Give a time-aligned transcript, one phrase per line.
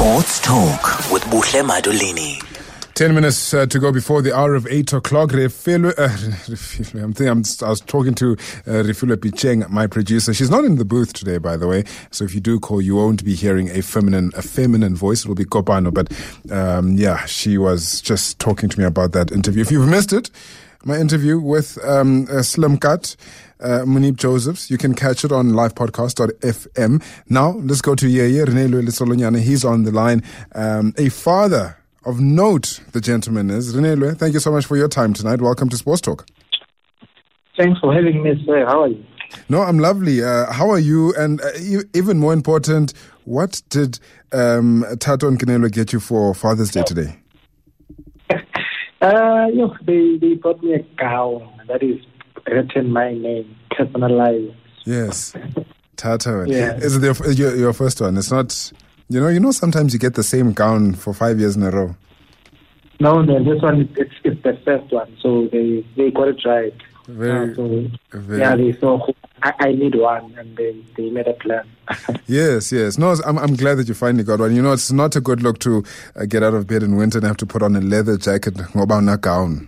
[0.00, 2.42] Sports Talk with Buhle Madolini.
[2.94, 5.28] 10 minutes uh, to go before the hour of 8 o'clock.
[5.28, 10.32] Refilwe, uh, I'm thinking, I'm, I was talking to uh, Refilwe Picheng, my producer.
[10.32, 11.84] She's not in the booth today, by the way.
[12.10, 15.26] So if you do call, you won't be hearing a feminine, a feminine voice.
[15.26, 15.92] It will be Kopano.
[15.92, 16.10] But
[16.50, 19.60] um, yeah, she was just talking to me about that interview.
[19.60, 20.30] If you've missed it,
[20.84, 23.16] my interview with um, uh, Slim Cut,
[23.60, 24.70] uh, Moneeb Josephs.
[24.70, 27.02] You can catch it on livepodcast.fm.
[27.28, 29.40] Now, let's go to Yeye Renelo Letsholonyane.
[29.40, 30.22] He's on the line.
[30.54, 33.74] Um, a father of note, the gentleman is.
[33.74, 35.40] Renelo, thank you so much for your time tonight.
[35.40, 36.26] Welcome to Sports Talk.
[37.56, 38.64] Thanks for having me, sir.
[38.64, 39.04] How are you?
[39.48, 40.24] No, I'm lovely.
[40.24, 41.14] Uh, how are you?
[41.16, 41.50] And uh,
[41.94, 44.00] even more important, what did
[44.32, 47.19] um, Tato and Canelo get you for Father's Day today?
[49.00, 52.00] Uh, you know, they, they brought me a gown that is
[52.46, 54.52] written my name, personalized.
[54.84, 55.34] Yes,
[55.96, 56.44] Tato.
[56.46, 56.76] Yeah.
[56.76, 58.16] Is it your, your, your first one?
[58.16, 58.72] It's not,
[59.08, 61.70] you know, you know, sometimes you get the same gown for five years in a
[61.70, 61.96] row.
[63.00, 66.74] No, no, this one it's, it's the first one, so they they got it right.
[67.08, 68.40] Very, Uh, so very.
[68.40, 68.98] yeah, they saw
[69.42, 71.64] I, I need one, and they they made a plan.
[72.26, 72.96] Yes, yes.
[72.98, 74.54] No, I'm, I'm glad that you finally got one.
[74.54, 75.82] You know, it's not a good look to
[76.14, 78.54] uh, get out of bed in winter and have to put on a leather jacket,
[78.54, 79.66] ngoba una gown.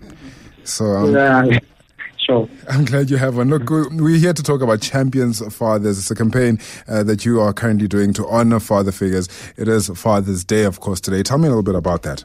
[0.63, 1.59] So um, yeah,
[2.17, 2.47] sure.
[2.69, 3.49] I'm glad you have one.
[3.49, 5.97] Look, we- we're here to talk about Champions of Fathers.
[5.99, 9.27] It's a campaign uh, that you are currently doing to honor father figures.
[9.57, 11.23] It is Father's Day, of course, today.
[11.23, 12.23] Tell me a little bit about that.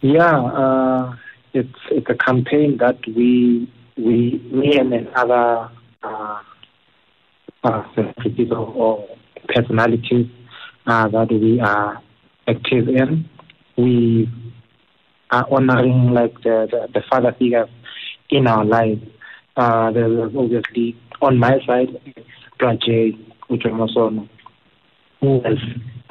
[0.00, 1.16] Yeah, uh,
[1.52, 5.70] it's it's a campaign that we we me and another
[6.02, 6.42] uh,
[7.62, 9.08] uh, celebrities or, or
[9.48, 10.26] personalities
[10.86, 12.02] uh, that we are
[12.48, 13.28] active in.
[13.76, 14.28] We
[15.30, 17.68] are honoring like the, the, the father figures
[18.30, 19.02] in our lives.
[19.56, 21.88] Uh, there's obviously on my side,
[22.60, 23.16] Rajay
[23.50, 24.28] Uchamosono,
[25.20, 25.58] who has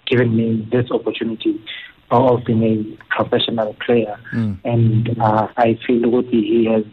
[0.07, 1.63] given me this opportunity
[2.11, 4.17] of being a professional player.
[4.63, 6.83] And uh, I feel what he has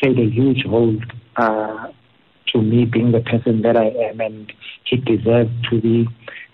[0.00, 0.96] played a huge role
[1.36, 1.88] uh,
[2.52, 4.52] to me being the person that I am, and
[4.84, 6.08] he deserves to be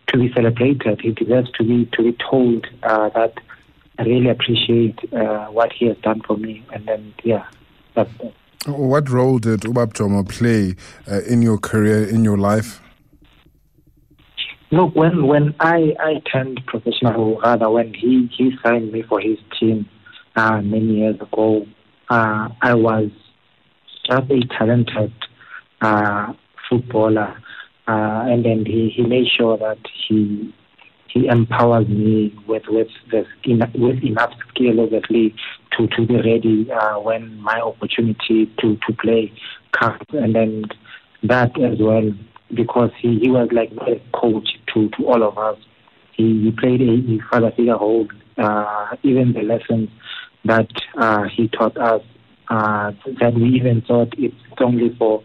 [0.09, 1.01] to be celebrated.
[1.01, 3.35] He deserves to be to be told uh, that
[3.99, 6.65] I really appreciate uh, what he has done for me.
[6.73, 7.47] And then yeah,
[7.95, 8.35] that's it.
[8.67, 10.75] What role did Ubab Jomo play
[11.11, 12.81] uh, in your career, in your life?
[14.73, 19.39] Look, when when I I turned professional, rather when he he signed me for his
[19.59, 19.89] team
[20.35, 21.65] uh, many years ago,
[22.11, 23.11] uh, I was
[24.09, 25.13] just a talented
[25.81, 26.33] uh,
[26.69, 27.37] footballer,
[27.89, 29.79] uh, and then he he made sure that
[30.09, 30.53] he
[31.09, 35.35] he empowers me with with the enough, with enough skill, obviously,
[35.77, 39.33] to to be ready uh, when my opportunity to to play
[39.73, 40.65] comes, and then
[41.23, 42.11] that as well
[42.55, 45.59] because he, he was like a coach to, to all of us.
[46.13, 48.09] He, he played a, a father figure role.
[48.39, 49.89] Uh, even the lessons
[50.45, 50.69] that
[50.99, 52.03] uh, he taught us,
[52.49, 55.23] uh, that we even thought it's only for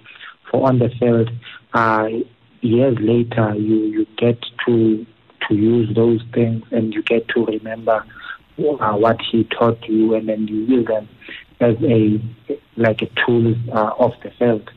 [0.49, 1.29] for on the field.
[1.73, 2.07] Uh,
[2.61, 5.05] years later, you you get to
[5.47, 8.05] to use those things, and you get to remember
[8.59, 11.07] uh, what he taught you, and then you use them
[11.59, 12.21] as a
[12.77, 14.69] like a tool uh, off the field.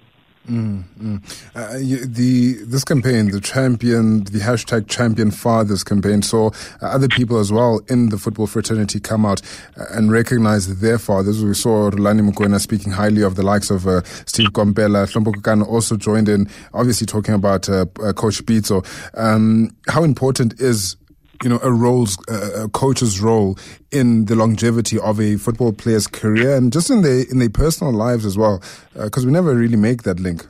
[0.48, 1.40] Mm, mm.
[1.54, 1.72] Uh,
[2.06, 6.48] the this campaign, the champion, the hashtag Champion Fathers campaign, saw
[6.82, 9.40] uh, other people as well in the football fraternity come out
[9.78, 11.42] uh, and recognize their fathers.
[11.42, 15.06] We saw Rhulani Mokwena speaking highly of the likes of uh, Steve Komphela.
[15.06, 18.84] Hlompho also joined in, obviously talking about Coach Pitso.
[19.14, 20.96] Um, how important is
[21.44, 23.58] you know, a role's, uh, a coach's role
[23.90, 27.92] in the longevity of a football player's career and just in their, in their personal
[27.92, 28.62] lives as well.
[28.94, 30.46] Because we never really make that link.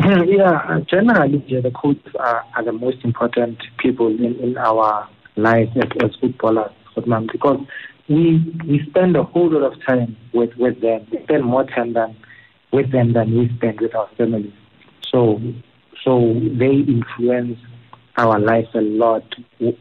[0.00, 5.08] yeah, uh, generally, yeah, the coaches are, are the most important people in, in our
[5.36, 6.72] lives as, as footballers,
[7.32, 7.60] because
[8.08, 11.06] we we spend a whole lot of time with, with them.
[11.12, 12.16] We spend more time than
[12.72, 14.52] with them than we spend with our families.
[15.12, 15.40] So
[16.02, 17.58] so they influence
[18.20, 19.24] our lives a lot.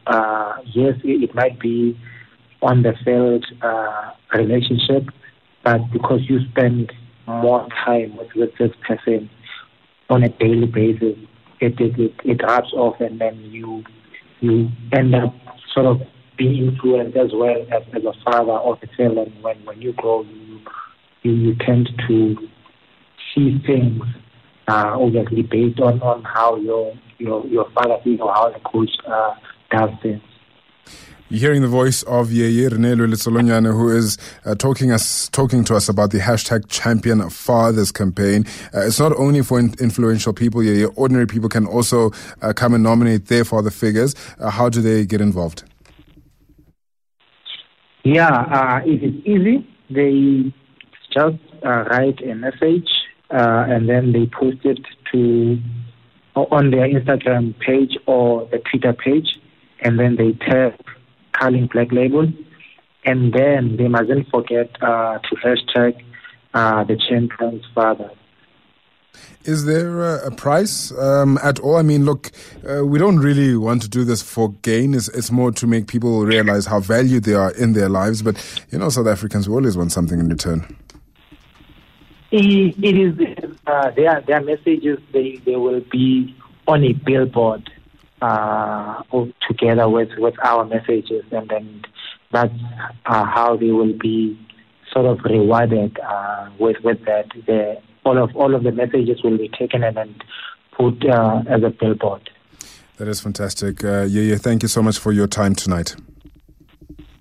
[0.07, 1.99] Uh, yes, it, might be
[2.61, 5.13] on the field uh, relationship,
[5.63, 6.91] but because you spend
[7.27, 9.29] more time with, with this person
[10.09, 11.17] on a daily basis,
[11.59, 13.83] it it, it it rubs off, and then you
[14.39, 15.35] you end up
[15.73, 16.01] sort of
[16.37, 19.35] being influenced as well as, as a father of the children.
[19.41, 20.61] When when you grow, you
[21.23, 22.35] you, you tend to
[23.35, 24.01] see things
[24.69, 29.35] uh, obviously based on, on how your your your father or how the coach uh,
[29.71, 30.21] does things.
[31.31, 35.75] You're hearing the voice of Yeye Renelo Letsholonyane, who is uh, talking us talking to
[35.75, 38.45] us about the hashtag Champion Fathers campaign.
[38.73, 40.61] Uh, it's not only for in- influential people.
[40.61, 42.09] Yeye, ordinary people can also
[42.41, 44.15] uh, come and nominate their father figures.
[44.39, 45.63] Uh, how do they get involved?
[48.03, 49.67] Yeah, uh, it is easy.
[49.91, 50.51] They
[51.13, 52.89] just uh, write a message
[53.29, 54.79] and then they post it
[55.11, 55.59] to
[56.35, 59.39] on their Instagram page or the Twitter page,
[59.81, 60.73] and then they tag
[61.33, 62.31] Carling Black Label.
[63.05, 66.03] And then they mustn't forget uh, to hashtag
[66.53, 68.11] uh, the champion's father.
[69.45, 71.77] Is there a, price um, at all?
[71.77, 72.31] I mean, look,
[72.69, 74.93] uh, we don't really want to do this for gain.
[74.93, 78.21] It's, it's, more to make people realize how valued they are in their lives.
[78.21, 80.77] But, you know, South Africans always want something in return.
[82.31, 86.35] It, is, uh, their, their messages, they, they will be
[86.67, 87.69] on a billboard
[88.21, 89.01] uh,
[89.47, 91.83] together with, with our messages, and then
[92.31, 92.53] that's
[93.05, 94.39] uh, how they will be
[94.91, 97.27] sort of rewarded uh, with with that.
[97.45, 100.15] The, all of all of the messages will be taken and then
[100.77, 102.29] put uh, as a billboard.
[102.97, 103.83] That is fantastic.
[103.83, 104.07] Uh.
[104.37, 105.95] Thank you so much for your time tonight.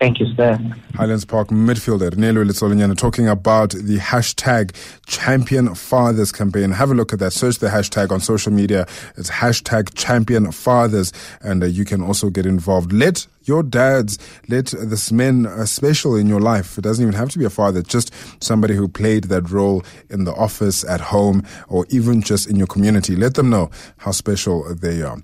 [0.01, 0.57] Thank you, sir.
[0.95, 4.73] Highlands Park midfielder Nelo Letsholonyane talking about the hashtag
[5.07, 6.71] Champion Fathers campaign.
[6.71, 7.33] Have a look at that.
[7.33, 8.87] Search the hashtag on social media.
[9.17, 12.93] It's hashtag Champion Fathers, and uh, you can also get involved.
[12.93, 14.19] Let your dads,
[14.49, 16.79] let this men uh, special in your life.
[16.79, 18.13] It doesn't even have to be a father, just
[18.43, 22.67] somebody who played that role in the office, at home, or even just in your
[22.67, 23.17] community.
[23.17, 25.17] Let them know how special they are.